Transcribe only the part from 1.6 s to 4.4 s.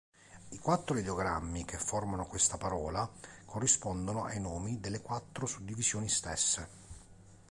che formano questa parola corrispondono ai